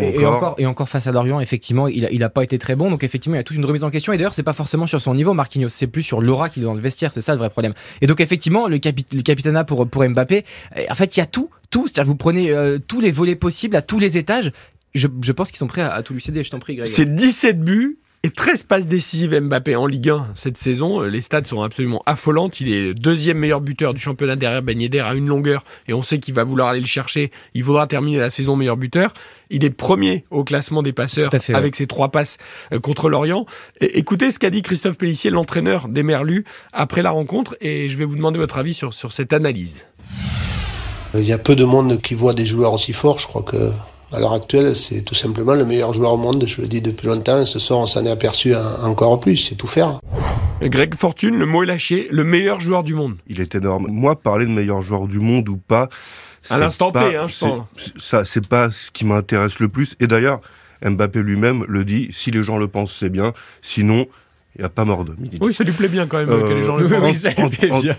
Et, 0.00 0.26
encore. 0.26 0.54
et 0.58 0.66
encore 0.66 0.88
face 0.88 1.06
à 1.06 1.12
Lorient, 1.12 1.40
effectivement, 1.40 1.88
il 1.88 2.04
a, 2.04 2.10
il 2.10 2.22
a 2.22 2.28
pas 2.28 2.42
été 2.42 2.58
très 2.58 2.76
bon. 2.76 2.90
Donc 2.90 3.04
effectivement, 3.04 3.36
il 3.36 3.38
y 3.38 3.40
a 3.40 3.44
toute 3.44 3.56
une 3.56 3.64
remise 3.64 3.84
en 3.84 3.90
question. 3.90 4.12
Et 4.12 4.16
d'ailleurs, 4.16 4.34
c'est 4.34 4.42
pas 4.42 4.52
forcément 4.52 4.86
sur 4.86 5.00
son 5.00 5.14
niveau, 5.14 5.34
Marquinhos. 5.34 5.68
C'est 5.70 5.86
plus 5.86 6.02
sur 6.02 6.20
l'aura 6.20 6.48
qu'il 6.48 6.62
est 6.62 6.66
dans 6.66 6.74
le 6.74 6.80
vestiaire. 6.80 7.12
C'est 7.12 7.20
ça 7.20 7.32
le 7.32 7.38
vrai 7.38 7.50
problème. 7.50 7.72
Et 8.00 8.06
donc 8.06 8.20
effectivement, 8.20 8.68
le, 8.68 8.78
capi 8.78 9.06
le 9.12 9.22
capitana 9.22 9.64
pour 9.64 9.88
pour 9.88 10.04
Mbappé, 10.06 10.44
en 10.90 10.94
fait, 10.94 11.16
il 11.16 11.20
y 11.20 11.22
a 11.22 11.26
tout, 11.26 11.50
tout. 11.70 11.86
C'est-à-dire 11.86 12.10
vous 12.10 12.16
prenez 12.16 12.50
euh, 12.50 12.78
tous 12.78 13.00
les 13.00 13.10
volets 13.10 13.36
possibles 13.36 13.76
à 13.76 13.82
tous 13.82 13.98
les 13.98 14.18
étages. 14.18 14.52
Je, 14.94 15.06
je 15.22 15.32
pense 15.32 15.50
qu'ils 15.50 15.58
sont 15.58 15.68
prêts 15.68 15.82
à, 15.82 16.02
tout 16.02 16.14
lui 16.14 16.20
céder. 16.20 16.42
Je 16.44 16.50
t'en 16.50 16.58
prie, 16.58 16.76
Greg. 16.76 16.88
C'est 16.88 17.14
17 17.14 17.60
buts 17.60 17.98
et 18.22 18.30
13 18.30 18.64
passes 18.64 18.86
décisives 18.86 19.38
Mbappé 19.40 19.76
en 19.76 19.86
Ligue 19.86 20.10
1 20.10 20.32
cette 20.34 20.58
saison. 20.58 21.00
Les 21.00 21.22
stats 21.22 21.44
sont 21.44 21.62
absolument 21.62 22.02
affolantes. 22.04 22.60
Il 22.60 22.70
est 22.70 22.92
deuxième 22.92 23.38
meilleur 23.38 23.62
buteur 23.62 23.94
du 23.94 24.00
championnat 24.00 24.36
derrière 24.36 24.62
Ben 24.62 24.78
Yedder 24.78 25.00
à 25.00 25.14
une 25.14 25.26
longueur 25.26 25.64
et 25.88 25.94
on 25.94 26.02
sait 26.02 26.18
qu'il 26.18 26.34
va 26.34 26.44
vouloir 26.44 26.68
aller 26.68 26.80
le 26.80 26.86
chercher. 26.86 27.30
Il 27.54 27.64
voudra 27.64 27.86
terminer 27.86 28.18
la 28.18 28.28
saison 28.28 28.56
meilleur 28.56 28.76
buteur. 28.76 29.14
Il 29.48 29.64
est 29.64 29.70
premier 29.70 30.26
au 30.30 30.44
classement 30.44 30.82
des 30.82 30.92
passeurs 30.92 31.30
avec 31.54 31.76
ses 31.76 31.86
trois 31.86 32.10
passes 32.10 32.36
euh, 32.74 32.78
contre 32.78 33.08
l'Orient. 33.08 33.46
Écoutez 33.80 34.30
ce 34.30 34.38
qu'a 34.38 34.50
dit 34.50 34.60
Christophe 34.60 34.98
Pellissier, 34.98 35.30
l'entraîneur 35.30 35.88
des 35.88 36.02
Merlus, 36.02 36.44
après 36.74 37.00
la 37.00 37.10
rencontre 37.12 37.56
et 37.62 37.88
je 37.88 37.96
vais 37.96 38.04
vous 38.04 38.16
demander 38.16 38.38
votre 38.38 38.58
avis 38.58 38.74
sur, 38.74 38.92
sur 38.92 39.14
cette 39.14 39.32
analyse. 39.32 39.86
Il 41.14 41.24
y 41.24 41.32
a 41.32 41.38
peu 41.38 41.56
de 41.56 41.64
monde 41.64 42.00
qui 42.00 42.14
voit 42.14 42.34
des 42.34 42.46
joueurs 42.46 42.72
aussi 42.72 42.92
forts. 42.92 43.18
Je 43.18 43.26
crois 43.26 43.42
que 43.42 43.70
à 44.12 44.20
l'heure 44.20 44.32
actuelle, 44.32 44.74
c'est 44.74 45.02
tout 45.02 45.14
simplement 45.14 45.54
le 45.54 45.64
meilleur 45.64 45.92
joueur 45.92 46.12
au 46.14 46.16
monde. 46.16 46.44
Je 46.46 46.60
le 46.60 46.68
dis 46.68 46.80
depuis 46.80 47.08
longtemps. 47.08 47.44
Ce 47.46 47.58
soir, 47.58 47.80
on 47.80 47.86
s'en 47.86 48.04
est 48.04 48.10
aperçu 48.10 48.54
encore 48.82 49.18
plus. 49.20 49.36
C'est 49.36 49.54
tout 49.56 49.66
faire. 49.66 50.00
Greg 50.62 50.94
Fortune, 50.94 51.36
le 51.36 51.46
mot 51.46 51.62
est 51.62 51.66
lâché. 51.66 52.08
Le 52.10 52.24
meilleur 52.24 52.60
joueur 52.60 52.82
du 52.82 52.94
monde. 52.94 53.16
Il 53.26 53.40
est 53.40 53.54
énorme. 53.54 53.86
Moi, 53.88 54.16
parler 54.16 54.46
de 54.46 54.50
meilleur 54.50 54.82
joueur 54.82 55.06
du 55.06 55.18
monde 55.18 55.48
ou 55.48 55.56
pas. 55.56 55.88
À 56.48 56.58
l'instant 56.58 56.90
T, 56.90 56.98
hein, 56.98 57.28
je 57.28 57.34
sens. 57.34 57.62
Ça, 57.98 58.24
c'est 58.24 58.46
pas 58.46 58.70
ce 58.70 58.90
qui 58.90 59.04
m'intéresse 59.04 59.58
le 59.58 59.68
plus. 59.68 59.94
Et 60.00 60.06
d'ailleurs, 60.06 60.40
Mbappé 60.84 61.22
lui-même 61.22 61.64
le 61.68 61.84
dit. 61.84 62.08
Si 62.12 62.30
les 62.30 62.42
gens 62.42 62.56
le 62.56 62.68
pensent, 62.68 62.96
c'est 62.98 63.10
bien. 63.10 63.32
Sinon, 63.62 64.06
il 64.56 64.60
n'y 64.60 64.64
a 64.64 64.68
pas 64.68 64.84
mort 64.84 65.04
d'homme. 65.04 65.18
Oui, 65.40 65.54
ça 65.54 65.64
lui 65.64 65.72
plaît 65.72 65.88
bien 65.88 66.06
quand 66.06 66.18
même 66.18 66.28
que 66.28 66.52
les 66.52 66.62
gens 66.62 66.76
le 66.76 66.86
euh, 66.86 67.00
pensent. 67.00 67.26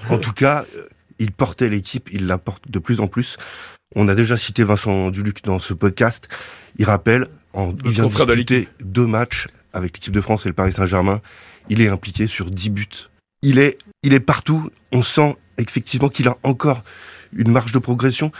En, 0.10 0.14
en, 0.16 0.18
tout 0.18 0.34
cas, 0.34 0.66
euh, 0.76 0.88
il 1.22 1.32
portait 1.32 1.70
l'équipe, 1.70 2.10
il 2.12 2.26
la 2.26 2.40
porte 2.40 2.72
de 2.72 2.80
plus 2.80 3.00
en 3.00 3.08
plus. 3.08 3.38
On 3.96 4.08
a 4.08 4.16
déjà 4.16 4.38
cité 4.38 4.64
Vincent 4.64 5.12
Duluc 5.12 5.44
dans 5.44 5.60
ce 5.60 5.76
podcast. 5.76 6.28
Il 6.78 6.86
rappelle, 6.86 7.28
en, 7.54 7.76
il 7.86 7.92
vient 7.92 8.08
de 8.08 8.10
disputer 8.10 8.68
deux 8.80 9.06
matchs 9.06 9.48
avec 9.72 9.94
l'équipe 9.94 10.14
de 10.14 10.22
France 10.22 10.46
et 10.46 10.50
le 10.50 10.56
Paris 10.56 10.74
Saint-Germain. 10.74 11.22
Il 11.70 11.80
est 11.82 11.90
impliqué 11.90 12.26
sur 12.26 12.50
10 12.50 12.70
buts. 12.72 12.88
Il 13.44 13.60
est, 13.60 13.78
il 14.02 14.14
est 14.14 14.20
partout. 14.20 14.72
On 14.92 15.04
sent 15.04 15.36
effectivement 15.60 16.10
qu'il 16.10 16.28
a 16.28 16.38
encore 16.42 16.84
une 17.36 17.52
marge 17.52 17.72
de 17.72 17.80
progression. 17.80 18.32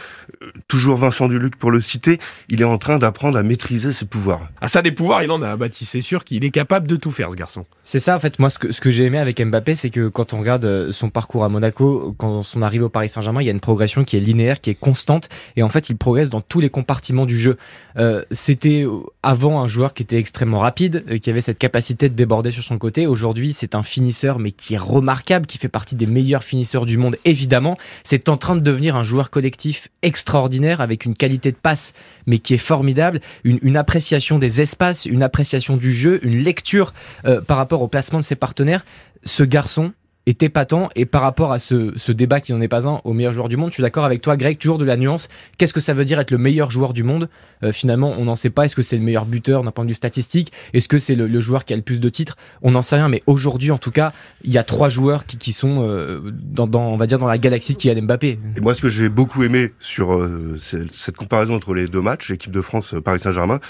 Euh, 0.42 0.50
toujours 0.68 0.96
Vincent 0.96 1.28
Duluc 1.28 1.56
pour 1.56 1.70
le 1.70 1.80
citer, 1.80 2.18
il 2.48 2.60
est 2.60 2.64
en 2.64 2.78
train 2.78 2.98
d'apprendre 2.98 3.38
à 3.38 3.42
maîtriser 3.42 3.92
ses 3.92 4.06
pouvoirs. 4.06 4.48
Ah 4.60 4.68
ça 4.68 4.82
des 4.82 4.92
pouvoirs, 4.92 5.22
il 5.22 5.30
en 5.30 5.42
a 5.42 5.56
bâti, 5.56 5.84
c'est 5.84 6.02
sûr 6.02 6.24
qu'il 6.24 6.44
est 6.44 6.50
capable 6.50 6.86
de 6.86 6.96
tout 6.96 7.10
faire 7.10 7.30
ce 7.30 7.36
garçon. 7.36 7.64
C'est 7.84 8.00
ça 8.00 8.16
en 8.16 8.20
fait, 8.20 8.38
moi 8.38 8.50
ce 8.50 8.58
que, 8.58 8.72
ce 8.72 8.80
que 8.80 8.90
j'ai 8.90 9.04
aimé 9.04 9.18
avec 9.18 9.40
Mbappé, 9.40 9.74
c'est 9.74 9.90
que 9.90 10.08
quand 10.08 10.32
on 10.32 10.40
regarde 10.40 10.64
euh, 10.64 10.92
son 10.92 11.10
parcours 11.10 11.44
à 11.44 11.48
Monaco, 11.48 12.14
quand 12.18 12.42
on 12.54 12.62
arrive 12.62 12.82
au 12.84 12.88
Paris 12.88 13.08
Saint-Germain, 13.08 13.42
il 13.42 13.46
y 13.46 13.48
a 13.48 13.52
une 13.52 13.60
progression 13.60 14.04
qui 14.04 14.16
est 14.16 14.20
linéaire, 14.20 14.60
qui 14.60 14.70
est 14.70 14.74
constante, 14.74 15.28
et 15.56 15.62
en 15.62 15.68
fait 15.68 15.88
il 15.90 15.96
progresse 15.96 16.30
dans 16.30 16.40
tous 16.40 16.60
les 16.60 16.70
compartiments 16.70 17.26
du 17.26 17.38
jeu. 17.38 17.56
Euh, 17.96 18.22
C'était 18.30 18.84
avant 19.22 19.62
un 19.62 19.68
joueur 19.68 19.94
qui 19.94 20.02
était 20.02 20.18
extrêmement 20.18 20.58
rapide, 20.58 21.18
qui 21.20 21.30
avait 21.30 21.40
cette 21.40 21.58
capacité 21.58 22.08
de 22.08 22.14
déborder 22.14 22.50
sur 22.50 22.62
son 22.62 22.78
côté. 22.78 23.06
Aujourd'hui 23.06 23.52
c'est 23.52 23.74
un 23.74 23.82
finisseur 23.82 24.38
mais 24.38 24.52
qui 24.52 24.74
est 24.74 24.78
remarquable, 24.78 25.46
qui 25.46 25.58
fait 25.58 25.68
partie 25.68 25.96
des 25.96 26.06
meilleurs 26.06 26.44
finisseurs 26.44 26.86
du 26.86 26.98
monde 26.98 27.16
évidemment. 27.24 27.76
C'est 28.04 28.28
en 28.28 28.36
train 28.36 28.54
de 28.54 28.60
devenir 28.60 28.81
un 28.90 29.04
joueur 29.04 29.30
collectif 29.30 29.88
extraordinaire 30.02 30.80
avec 30.80 31.04
une 31.04 31.14
qualité 31.14 31.52
de 31.52 31.56
passe 31.56 31.92
mais 32.26 32.38
qui 32.38 32.54
est 32.54 32.58
formidable, 32.58 33.20
une, 33.44 33.76
appréciation 33.76 34.38
des 34.38 34.60
espaces, 34.60 35.06
une 35.06 35.22
appréciation 35.22 35.76
du 35.76 35.92
jeu, 35.92 36.20
une 36.24 36.38
lecture 36.38 36.92
euh, 37.24 37.40
par 37.40 37.56
rapport 37.56 37.82
au 37.82 37.88
placement 37.88 38.18
de 38.18 38.24
ses 38.24 38.36
partenaires. 38.36 38.84
Ce 39.24 39.42
garçon, 39.42 39.92
est 40.26 40.42
épatant. 40.42 40.88
Et 40.94 41.06
par 41.06 41.22
rapport 41.22 41.52
à 41.52 41.58
ce, 41.58 42.12
débat 42.12 42.40
qui 42.40 42.52
n'en 42.52 42.60
est 42.60 42.68
pas 42.68 42.88
un 42.88 43.00
au 43.04 43.12
meilleur 43.12 43.32
joueur 43.32 43.48
du 43.48 43.56
monde, 43.56 43.70
je 43.70 43.74
suis 43.74 43.82
d'accord 43.82 44.04
avec 44.04 44.22
toi, 44.22 44.36
Greg, 44.36 44.58
toujours 44.58 44.78
de 44.78 44.84
la 44.84 44.96
nuance. 44.96 45.28
Qu'est-ce 45.58 45.72
que 45.72 45.80
ça 45.80 45.94
veut 45.94 46.04
dire 46.04 46.20
être 46.20 46.30
le 46.30 46.38
meilleur 46.38 46.70
joueur 46.70 46.92
du 46.92 47.02
monde? 47.02 47.28
Euh, 47.64 47.72
Finalement, 47.72 48.14
on 48.18 48.24
n'en 48.24 48.36
sait 48.36 48.50
pas. 48.50 48.64
Est-ce 48.64 48.76
que 48.76 48.82
c'est 48.82 48.96
le 48.96 49.02
meilleur 49.02 49.26
buteur 49.26 49.62
d'un 49.62 49.70
point 49.70 49.84
de 49.84 49.90
vue 49.90 49.94
statistique? 49.94 50.52
Est-ce 50.72 50.88
que 50.88 50.98
c'est 50.98 51.14
le, 51.14 51.40
joueur 51.40 51.64
qui 51.64 51.72
a 51.72 51.76
le 51.76 51.82
plus 51.82 52.00
de 52.00 52.08
titres? 52.08 52.36
On 52.62 52.72
n'en 52.72 52.82
sait 52.82 52.96
rien. 52.96 53.08
Mais 53.08 53.22
aujourd'hui, 53.26 53.70
en 53.70 53.78
tout 53.78 53.90
cas, 53.90 54.12
il 54.44 54.52
y 54.52 54.58
a 54.58 54.64
trois 54.64 54.88
joueurs 54.88 55.26
qui, 55.26 55.52
sont 55.52 55.84
euh, 55.86 56.20
dans, 56.32 56.68
on 56.74 56.96
va 56.96 57.06
dire, 57.06 57.18
dans 57.18 57.26
la 57.26 57.38
galaxie 57.38 57.74
qui 57.74 57.90
a 57.90 58.00
Mbappé. 58.00 58.38
Et 58.56 58.60
moi, 58.60 58.74
ce 58.74 58.80
que 58.80 58.88
j'ai 58.88 59.08
beaucoup 59.08 59.42
aimé 59.42 59.72
sur 59.80 60.14
euh, 60.14 60.56
cette 60.92 61.16
comparaison 61.16 61.54
entre 61.54 61.74
les 61.74 61.88
deux 61.88 62.00
matchs, 62.00 62.30
l'équipe 62.30 62.52
de 62.52 62.60
France, 62.60 62.94
Paris 63.04 63.20
Saint-Germain, 63.20 63.60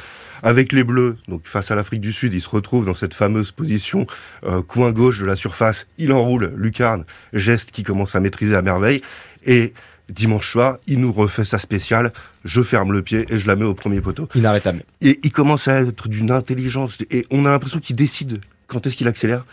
avec 0.43 0.73
les 0.73 0.85
Bleus, 0.85 1.17
donc 1.29 1.47
face 1.47 1.71
à 1.71 1.75
l'Afrique 1.75 2.01
du 2.01 2.13
Sud, 2.13 2.35
il 2.35 2.41
se 2.41 2.49
retrouve 2.49 2.85
dans 2.85 2.95
cette 2.95 3.15
fameuse 3.15 3.53
position 3.53 4.07
euh, 4.45 4.63
coin 4.63 4.91
gauche 4.91 5.21
de 5.21 5.25
la 5.25 5.37
surface. 5.37 5.87
Il 5.99 6.13
enroule 6.13 6.53
Lucarne, 6.57 7.05
geste 7.33 7.71
qui 7.71 7.83
commence 7.83 8.15
à 8.15 8.21
maîtriser 8.21 8.55
à 8.57 8.63
merveille. 8.63 9.03
Et 9.47 9.73
dimanche 10.09 10.51
soir, 10.51 10.79
il 10.87 11.01
nous 11.01 11.13
refait 11.13 11.45
sa 11.45 11.59
spéciale. 11.59 12.13
Je 12.45 12.63
ferme 12.63 12.93
le 12.93 13.03
pied 13.03 13.25
et 13.29 13.39
je 13.39 13.47
la 13.47 13.57
mets 13.57 13.65
au 13.65 13.75
premier 13.75 14.01
poteau. 14.01 14.29
Inarrêtable. 14.35 14.83
Et 15.01 15.21
il 15.23 15.33
commence 15.33 15.69
à 15.69 15.81
être 15.81 16.09
d'une 16.09 16.31
intelligence. 16.31 16.99
Et 17.11 17.27
on 17.31 17.47
a 17.47 17.51
l'impression 17.51 17.79
qu'il 17.79 17.97
décide 17.97 18.41
quand 18.67 18.87
est-ce 18.87 18.97
qu'il 18.97 19.09
accélère? 19.09 19.45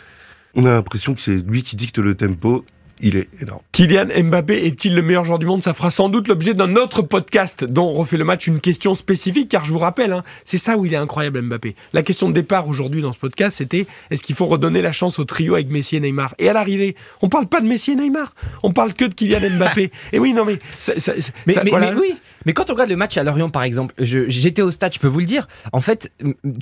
On 0.55 0.65
a 0.65 0.72
l'impression 0.72 1.13
que 1.13 1.22
c'est 1.22 1.36
lui 1.36 1.62
qui 1.62 1.75
dicte 1.75 2.00
le 2.00 2.15
tempo 2.15 2.65
il 3.01 3.15
est 3.15 3.27
énorme. 3.41 3.61
Kylian 3.71 4.07
Mbappé 4.23 4.65
est-il 4.65 4.93
le 4.95 5.01
meilleur 5.01 5.25
joueur 5.25 5.39
du 5.39 5.45
monde? 5.45 5.63
Ça 5.63 5.73
fera 5.73 5.91
sans 5.91 6.09
doute 6.09 6.27
l'objet 6.27 6.53
d'un 6.53 6.75
autre 6.75 7.01
podcast 7.01 7.63
dont 7.63 7.87
on 7.89 7.93
refait 7.93 8.17
le 8.17 8.25
match 8.25 8.47
une 8.47 8.59
question 8.59 8.93
spécifique, 8.95 9.49
car 9.49 9.63
je 9.65 9.71
vous 9.71 9.79
rappelle, 9.79 10.11
hein, 10.13 10.23
c'est 10.43 10.57
ça 10.57 10.77
où 10.77 10.85
il 10.85 10.93
est 10.93 10.97
incroyable 10.97 11.41
Mbappé. 11.41 11.75
La 11.93 12.03
question 12.03 12.27
de 12.29 12.33
départ 12.33 12.67
aujourd'hui 12.67 13.01
dans 13.01 13.13
ce 13.13 13.17
podcast, 13.19 13.57
c'était 13.57 13.87
est-ce 14.11 14.23
qu'il 14.23 14.35
faut 14.35 14.45
redonner 14.47 14.81
la 14.81 14.91
chance 14.91 15.19
au 15.19 15.23
trio 15.25 15.53
avec 15.55 15.69
Messi 15.69 15.95
et 15.95 15.99
Neymar? 15.99 16.35
Et 16.39 16.49
à 16.49 16.53
l'arrivée, 16.53 16.95
on 17.21 17.29
parle 17.29 17.47
pas 17.47 17.61
de 17.61 17.67
Messi 17.67 17.91
et 17.91 17.95
Neymar, 17.95 18.33
on 18.63 18.71
parle 18.73 18.93
que 18.93 19.05
de 19.05 19.13
Kylian 19.13 19.49
Mbappé. 19.57 19.91
et 20.13 20.19
oui, 20.19 20.33
non 20.33 20.45
mais, 20.45 20.59
ça, 20.77 20.99
ça, 20.99 21.13
mais, 21.47 21.53
ça, 21.53 21.63
mais- 21.63 21.69
voilà. 21.69 21.91
mais 21.91 21.99
oui, 21.99 22.13
mais 22.45 22.53
quand 22.53 22.69
on 22.69 22.73
regarde 22.73 22.89
le 22.89 22.95
match 22.95 23.17
à 23.17 23.23
Lorient 23.23 23.49
par 23.49 23.63
exemple, 23.63 23.93
j'étais 23.97 24.61
au 24.61 24.71
stade, 24.71 24.93
je 24.93 24.99
peux 24.99 25.07
vous 25.07 25.19
le 25.19 25.25
dire. 25.25 25.47
En 25.73 25.81
fait, 25.81 26.11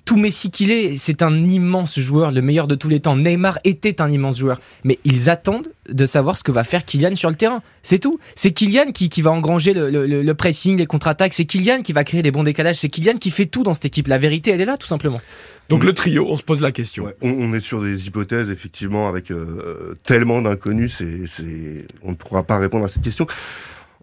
tout 0.06 0.18
Messi 0.18 0.52
qu'il 0.52 0.72
est, 0.72 0.98
c'est 0.98 1.22
un 1.22 1.36
immense 1.48 2.00
joueur, 2.00 2.32
le 2.32 2.42
meilleur 2.42 2.68
de 2.68 2.76
tous 2.76 2.90
les 2.90 3.00
temps. 3.00 3.16
Neymar 3.16 3.60
était 3.64 4.02
un 4.02 4.12
immense 4.12 4.38
joueur, 4.38 4.60
mais 4.84 5.00
ils 5.04 5.30
attendent 5.30 5.70
de 5.90 6.06
savoir 6.06 6.38
ce 6.38 6.44
que 6.44 6.52
va 6.52 6.64
faire 6.64 6.86
Kylian 6.86 7.16
sur 7.16 7.30
le 7.30 7.36
terrain. 7.36 7.62
C'est 7.84 8.00
tout. 8.00 8.20
C'est 8.36 8.52
Kylian 8.52 8.92
qui, 8.92 9.10
qui 9.10 9.22
va 9.22 9.32
engranger 9.32 9.74
le, 9.74 9.90
le- 9.90 10.06
le 10.22 10.34
pressing, 10.34 10.78
les 10.78 10.86
contre-attaques. 10.86 11.34
C'est 11.34 11.46
Kylian 11.46 11.82
qui 11.82 11.94
va 11.94 12.04
créer 12.04 12.22
des 12.22 12.32
bons 12.32 12.44
décalages. 12.44 12.78
C'est 12.78 12.90
Kylian 12.90 13.18
qui 13.18 13.32
fait 13.32 13.46
tout 13.46 13.64
dans 13.64 13.74
cette 13.74 13.86
équipe. 13.86 14.08
La 14.08 14.18
vérité, 14.18 14.52
elle 14.52 14.62
est 14.62 14.66
là, 14.66 14.78
tout 14.78 14.88
simplement. 14.88 15.22
Donc 15.70 15.84
le 15.84 15.94
trio, 15.94 16.26
on 16.30 16.38
se 16.38 16.44
pose 16.44 16.62
la 16.62 16.72
question. 16.72 17.04
Ouais, 17.06 17.16
on, 17.22 17.30
on 17.30 17.54
est 17.54 17.60
sur 17.60 17.82
des 17.82 18.08
hypothèses, 18.08 18.50
effectivement, 18.50 19.10
avec 19.10 19.32
euh, 19.32 19.96
tellement 20.06 20.42
d'inconnus, 20.42 20.96
c'est, 20.98 21.28
c'est, 21.28 21.86
on 22.04 22.12
ne 22.12 22.16
pourra 22.16 22.44
pas 22.44 22.58
répondre 22.58 22.86
à 22.86 22.88
cette 22.88 23.02
question. 23.02 23.28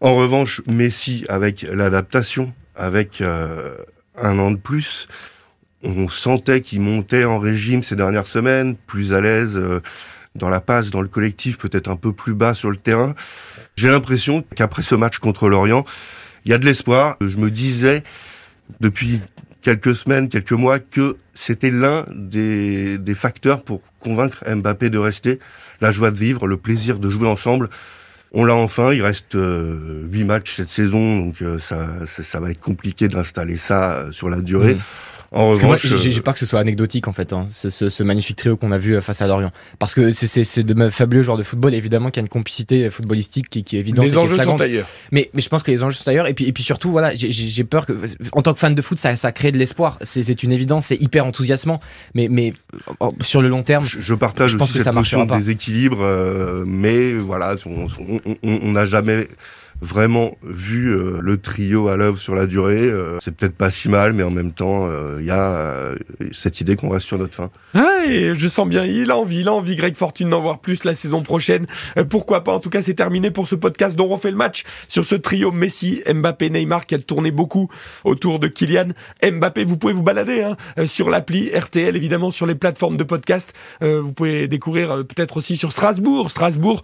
En 0.02 0.14
revanche, 0.16 0.60
Messi, 0.66 1.24
avec 1.28 1.62
l'adaptation, 1.62 2.52
avec 2.76 3.20
euh, 3.22 3.76
un 4.20 4.38
an 4.38 4.50
de 4.50 4.56
plus, 4.58 5.08
on 5.82 6.08
sentait 6.08 6.60
qu'il 6.60 6.80
montait 6.80 7.24
en 7.24 7.38
régime 7.38 7.82
ces 7.82 7.96
dernières 7.96 8.26
semaines, 8.26 8.76
plus 8.86 9.14
à 9.14 9.20
l'aise 9.22 9.56
euh, 9.56 9.80
dans 10.34 10.48
la 10.48 10.60
passe, 10.60 10.90
dans 10.90 11.02
le 11.02 11.08
collectif, 11.08 11.58
peut-être 11.58 11.88
un 11.88 11.96
peu 11.96 12.12
plus 12.12 12.34
bas 12.34 12.54
sur 12.54 12.70
le 12.70 12.76
terrain. 12.76 13.14
J'ai 13.76 13.88
l'impression 13.88 14.44
qu'après 14.54 14.82
ce 14.82 14.94
match 14.94 15.18
contre 15.18 15.48
l'Orient, 15.48 15.84
il 16.44 16.50
y 16.50 16.54
a 16.54 16.58
de 16.58 16.64
l'espoir. 16.64 17.16
Je 17.20 17.36
me 17.36 17.50
disais 17.50 18.02
depuis 18.80 19.20
quelques 19.62 19.94
semaines, 19.94 20.28
quelques 20.28 20.52
mois, 20.52 20.78
que 20.78 21.16
c'était 21.34 21.70
l'un 21.70 22.04
des, 22.14 22.98
facteurs 23.14 23.62
pour 23.62 23.80
convaincre 24.00 24.44
Mbappé 24.46 24.90
de 24.90 24.98
rester. 24.98 25.38
La 25.80 25.90
joie 25.90 26.10
de 26.10 26.18
vivre, 26.18 26.46
le 26.46 26.56
plaisir 26.56 26.98
de 26.98 27.08
jouer 27.10 27.28
ensemble. 27.28 27.70
On 28.32 28.44
l'a 28.44 28.54
enfin, 28.54 28.92
il 28.92 29.02
reste 29.02 29.36
euh, 29.36 30.02
huit 30.10 30.24
matchs 30.24 30.56
cette 30.56 30.68
saison, 30.68 31.18
donc 31.26 31.40
euh, 31.40 31.58
ça, 31.60 32.40
va 32.40 32.50
être 32.50 32.60
compliqué 32.60 33.06
d'installer 33.06 33.58
ça 33.58 33.92
euh, 33.92 34.12
sur 34.12 34.28
la 34.28 34.40
durée. 34.40 34.74
Mm. 34.74 34.80
En 35.34 35.46
Parce 35.48 35.58
que 35.58 35.66
moi, 35.66 35.74
revanche, 35.76 35.86
j'ai 36.00 36.08
euh, 36.08 36.12
j'ai 36.12 36.20
peur 36.20 36.34
que 36.34 36.40
ce 36.40 36.46
soit 36.46 36.60
anecdotique 36.60 37.08
en 37.08 37.12
fait, 37.12 37.32
hein, 37.32 37.46
ce, 37.48 37.68
ce- 37.68 37.90
ce 37.90 38.02
magnifique 38.04 38.36
trio 38.36 38.56
qu'on 38.56 38.70
a 38.70 38.78
vu 38.78 38.94
euh, 38.94 39.00
face 39.00 39.20
à 39.20 39.26
Lorient. 39.26 39.50
Parce 39.80 39.92
que 39.92 40.12
c'est- 40.12 40.62
de 40.62 40.90
fabuleux 40.90 41.22
joueurs 41.24 41.36
de 41.36 41.42
football, 41.42 41.74
évidemment 41.74 42.10
qu'il 42.10 42.20
y 42.20 42.22
a 42.22 42.26
une 42.26 42.28
complicité 42.28 42.88
footballistique 42.88 43.50
qui, 43.50 43.64
qui 43.64 43.76
est 43.76 43.80
évidente. 43.80 44.04
Les 44.04 44.16
enjeux 44.16 44.38
sont 44.38 44.60
ailleurs. 44.60 44.86
Mais, 45.10 45.30
mais 45.34 45.40
je 45.40 45.48
pense 45.48 45.64
que 45.64 45.72
les 45.72 45.82
enjeux 45.82 45.96
sont 45.96 46.08
ailleurs. 46.08 46.28
Et 46.28 46.34
puis, 46.34 46.46
et 46.46 46.52
puis 46.52 46.62
surtout, 46.62 46.90
voilà, 46.90 47.14
j'ai- 47.14 47.64
peur 47.64 47.84
que, 47.86 47.92
en 48.32 48.42
tant 48.42 48.52
que 48.54 48.60
fan 48.60 48.74
de 48.76 48.80
foot, 48.82 48.98
ça, 49.00 49.16
ça 49.16 49.32
crée 49.32 49.50
de 49.50 49.58
l'espoir. 49.58 49.98
C'est 50.02 50.42
une 50.44 50.52
évidence, 50.52 50.86
c'est 50.86 51.00
hyper 51.02 51.26
enthousiasmant. 51.26 51.80
Mais, 52.14 52.28
mais 52.30 52.54
euh, 53.02 53.10
sur 53.22 53.42
le 53.42 53.48
long 53.48 53.64
terme, 53.64 53.84
Je, 53.84 54.00
je 54.00 54.14
partage 54.14 54.52
Je 54.52 54.56
pense 54.56 54.66
aussi 54.68 54.74
que 54.74 54.78
cette 54.78 54.84
ça 54.84 54.92
marchera 54.92 55.26
pas. 55.26 55.36
déséquilibre, 55.38 55.98
euh, 56.02 56.62
mais 56.66 57.12
voilà, 57.12 57.56
on 57.66 58.70
n'a 58.72 58.86
jamais 58.86 59.26
vraiment 59.80 60.36
vu 60.42 60.88
euh, 60.88 61.18
le 61.20 61.38
trio 61.38 61.88
à 61.88 61.96
l'œuvre 61.96 62.18
sur 62.18 62.34
la 62.34 62.46
durée. 62.46 62.82
euh, 62.82 63.18
c'est 63.20 63.34
peut-être 63.34 63.56
pas 63.56 63.70
si 63.70 63.88
mal, 63.88 64.12
mais 64.12 64.22
en 64.22 64.30
même 64.30 64.52
temps, 64.52 64.86
euh, 64.86 65.18
il 65.20 65.26
y 65.26 65.30
a 65.30 65.94
cette 66.32 66.60
idée 66.60 66.76
qu'on 66.76 66.88
reste 66.88 67.06
sur 67.06 67.18
notre 67.18 67.34
fin. 67.34 67.50
Et 68.06 68.34
je 68.34 68.48
sens 68.48 68.68
bien, 68.68 68.84
il 68.84 69.10
a 69.10 69.16
envie, 69.16 69.40
il 69.40 69.48
a 69.48 69.52
envie, 69.52 69.76
Greg 69.76 69.96
Fortune, 69.96 70.30
d'en 70.30 70.40
voir 70.40 70.60
plus 70.60 70.84
la 70.84 70.94
saison 70.94 71.22
prochaine. 71.22 71.66
Pourquoi 72.10 72.44
pas 72.44 72.52
En 72.52 72.60
tout 72.60 72.70
cas, 72.70 72.82
c'est 72.82 72.94
terminé 72.94 73.30
pour 73.30 73.48
ce 73.48 73.54
podcast 73.54 73.96
dont 73.96 74.06
on 74.06 74.14
refait 74.14 74.30
le 74.30 74.36
match 74.36 74.64
sur 74.88 75.04
ce 75.04 75.14
trio 75.14 75.52
Messi, 75.52 76.02
Mbappé, 76.06 76.50
Neymar 76.50 76.86
qui 76.86 76.94
a 76.94 76.98
tourné 76.98 77.30
beaucoup 77.30 77.70
autour 78.04 78.38
de 78.38 78.48
Kylian. 78.48 78.88
Mbappé, 79.22 79.64
vous 79.64 79.76
pouvez 79.76 79.94
vous 79.94 80.02
balader 80.02 80.42
hein, 80.42 80.86
sur 80.86 81.08
l'appli 81.08 81.48
RTL, 81.48 81.96
évidemment, 81.96 82.30
sur 82.30 82.46
les 82.46 82.54
plateformes 82.54 82.96
de 82.96 83.04
podcast. 83.04 83.52
Vous 83.80 84.12
pouvez 84.12 84.48
découvrir 84.48 85.04
peut-être 85.06 85.38
aussi 85.38 85.56
sur 85.56 85.72
Strasbourg. 85.72 86.30
Strasbourg. 86.30 86.82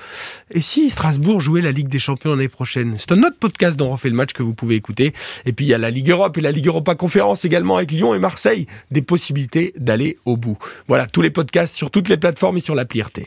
Et 0.51 0.63
si 0.63 0.91
Strasbourg 0.91 1.41
jouait 1.41 1.63
la 1.63 1.73
Ligue 1.73 1.89
des 1.89 1.99
Champions 1.99 2.31
l'année 2.31 2.49
prochaine? 2.49 2.90
C'est 2.99 3.13
un 3.13 3.23
autre 3.23 3.37
podcast 3.39 3.77
dont 3.77 3.89
on 3.89 3.93
refait 3.93 4.09
le 4.09 4.15
match 4.15 4.33
que 4.33 4.43
vous 4.43 4.55
pouvez 4.55 4.75
écouter. 4.75 5.13
Et 5.47 5.53
puis 5.53 5.67
il 5.67 5.69
y 5.69 5.75
a 5.75 5.79
la 5.79 5.91
Ligue 5.91 6.11
Europe 6.11 6.37
et 6.39 6.41
la 6.41 6.53
Ligue 6.53 6.67
Europa 6.67 6.95
Conférence 6.95 7.45
également 7.45 7.77
avec 7.77 7.93
Lyon 7.93 8.15
et 8.15 8.19
Marseille. 8.19 8.67
Des 8.91 9.03
possibilités 9.03 9.73
d'aller 9.77 10.19
au 10.25 10.37
bout. 10.37 10.59
Voilà, 10.89 11.07
tous 11.07 11.23
les 11.23 11.31
podcasts 11.31 11.77
sur 11.77 11.91
toutes 11.91 12.09
les 12.09 12.17
plateformes 12.17 12.57
et 12.57 12.61
sur 12.61 12.75
l'appli 12.75 13.03
RTL. 13.03 13.27